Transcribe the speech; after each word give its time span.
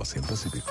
Oceano 0.00 0.26
Pacífico. 0.26 0.66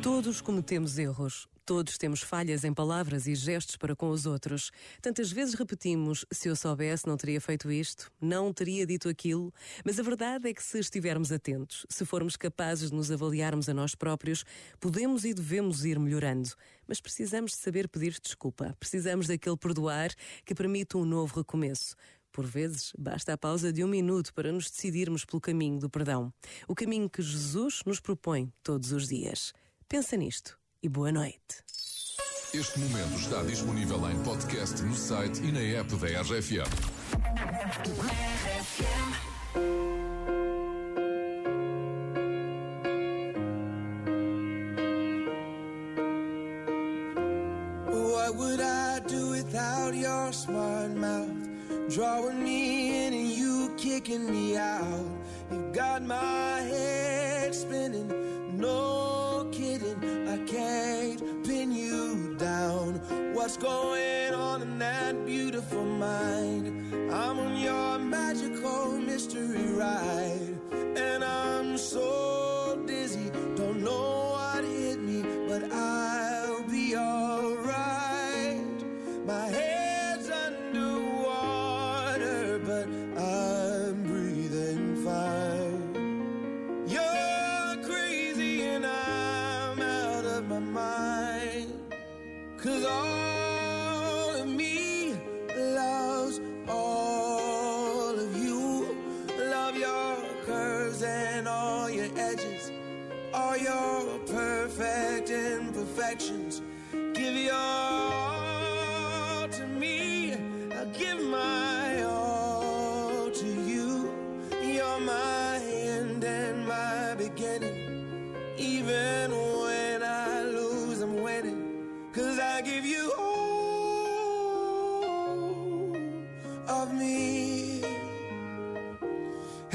Todos 0.00 0.40
cometemos 0.40 0.98
erros. 0.98 1.48
Todos 1.66 1.98
temos 1.98 2.22
falhas 2.22 2.62
em 2.62 2.72
palavras 2.72 3.26
e 3.26 3.34
gestos 3.34 3.76
para 3.76 3.96
com 3.96 4.10
os 4.10 4.24
outros. 4.24 4.70
Tantas 5.02 5.32
vezes 5.32 5.54
repetimos: 5.54 6.24
se 6.30 6.48
eu 6.48 6.54
soubesse, 6.54 7.08
não 7.08 7.16
teria 7.16 7.40
feito 7.40 7.72
isto, 7.72 8.08
não 8.20 8.52
teria 8.52 8.86
dito 8.86 9.08
aquilo. 9.08 9.52
Mas 9.84 9.98
a 9.98 10.02
verdade 10.04 10.48
é 10.48 10.54
que, 10.54 10.62
se 10.62 10.78
estivermos 10.78 11.32
atentos, 11.32 11.84
se 11.88 12.04
formos 12.04 12.36
capazes 12.36 12.90
de 12.90 12.96
nos 12.96 13.10
avaliarmos 13.10 13.68
a 13.68 13.74
nós 13.74 13.96
próprios, 13.96 14.44
podemos 14.78 15.24
e 15.24 15.34
devemos 15.34 15.84
ir 15.84 15.98
melhorando. 15.98 16.50
Mas 16.86 17.00
precisamos 17.00 17.50
de 17.50 17.56
saber 17.56 17.88
pedir 17.88 18.16
desculpa. 18.22 18.76
Precisamos 18.78 19.26
daquele 19.26 19.56
perdoar 19.56 20.10
que 20.44 20.54
permite 20.54 20.96
um 20.96 21.04
novo 21.04 21.38
recomeço. 21.38 21.96
Por 22.36 22.44
vezes, 22.44 22.92
basta 22.98 23.32
a 23.32 23.38
pausa 23.38 23.72
de 23.72 23.82
um 23.82 23.88
minuto 23.88 24.34
para 24.34 24.52
nos 24.52 24.70
decidirmos 24.70 25.24
pelo 25.24 25.40
caminho 25.40 25.80
do 25.80 25.88
perdão. 25.88 26.30
O 26.68 26.74
caminho 26.74 27.08
que 27.08 27.22
Jesus 27.22 27.80
nos 27.86 27.98
propõe 27.98 28.52
todos 28.62 28.92
os 28.92 29.08
dias. 29.08 29.54
Pensa 29.88 30.18
nisto 30.18 30.58
e 30.82 30.86
boa 30.86 31.10
noite. 31.10 31.64
Este 32.52 32.78
momento 32.78 33.18
está 33.18 33.42
disponível 33.42 34.10
em 34.10 34.22
podcast 34.22 34.82
no 34.82 34.94
site 34.94 35.42
e 35.44 35.50
na 35.50 35.60
app 35.60 35.96
da 35.96 36.20
RFM. 36.20 36.68
What 47.88 48.36
would 48.36 48.60
I 48.60 48.85
without 49.86 49.94
your 49.94 50.32
smart 50.32 50.90
mouth? 50.92 51.48
Drawing 51.88 52.42
me 52.42 53.06
in 53.06 53.14
and 53.14 53.28
you 53.28 53.72
kicking 53.76 54.28
me 54.30 54.56
out. 54.56 55.06
You've 55.50 55.72
got 55.72 56.02
my 56.02 56.60
head 56.60 57.54
spinning. 57.54 58.58
No 58.58 59.48
kidding, 59.52 60.28
I 60.28 60.38
can't 60.38 61.44
pin 61.44 61.70
you 61.72 62.34
down. 62.38 62.94
What's 63.34 63.56
going 63.56 64.34
on 64.34 64.62
in 64.62 64.78
that 64.78 65.24
beautiful 65.24 65.84
mind? 65.84 67.12
I'm 67.12 67.38
on 67.38 67.56
your 67.60 67.98
magical 67.98 68.98
mystery 68.98 69.72
ride. 69.72 70.85
Cause 92.58 92.84
all 92.84 94.34
of 94.34 94.48
me 94.48 95.14
loves 95.56 96.40
all 96.68 98.18
of 98.18 98.36
you. 98.36 98.96
Love 99.38 99.76
your 99.76 100.16
curves 100.46 101.02
and 101.02 101.46
all 101.46 101.90
your 101.90 102.08
edges, 102.16 102.72
all 103.34 103.56
your 103.56 104.18
perfect 104.20 105.30
imperfections. 105.30 106.62
Give 106.92 107.34
your 107.34 107.75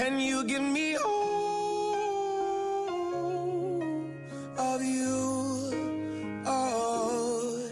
And 0.03 0.19
you 0.19 0.43
give 0.43 0.63
me 0.63 0.95
all 0.95 1.03
of 4.57 4.83
you. 4.83 6.41
Oh. 6.43 7.69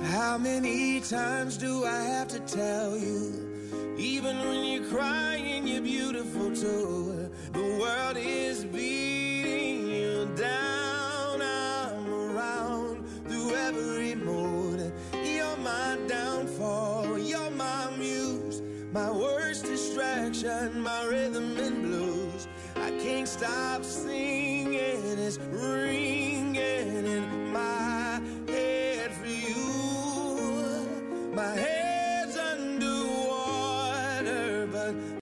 How 0.00 0.38
many 0.38 1.00
times 1.00 1.56
do 1.56 1.84
I 1.84 2.00
have 2.04 2.28
to 2.28 2.38
tell 2.38 2.96
you? 2.96 3.96
Even 3.98 4.38
when 4.38 4.64
you're 4.64 4.88
crying, 4.88 5.66
you're 5.66 5.82
beautiful 5.82 6.54
too. 6.54 7.32
The 7.52 7.76
world 7.80 8.16
is 8.16 8.64
beating 8.64 9.88
you 9.90 10.30
down. 10.36 11.42
I'm 11.42 12.08
around 12.14 13.04
through 13.26 13.56
every 13.56 14.14
mood. 14.14 14.92
You're 15.24 15.56
my 15.56 15.98
downfall. 16.06 17.18
You're 17.18 17.50
my 17.50 17.90
muse. 17.98 18.62
My 18.92 19.10
worst 19.10 19.37
distraction, 19.98 20.80
my 20.80 21.04
rhythm 21.06 21.56
and 21.58 21.82
blues. 21.82 22.46
I 22.76 22.90
can't 23.02 23.26
stop 23.26 23.82
singing. 23.84 25.18
It's 25.18 25.38
ringing 25.38 27.06
in 27.06 27.52
my 27.52 28.20
head 28.48 29.12
for 29.12 29.26
you. 29.26 30.88
My 31.34 31.52
head 31.54 31.77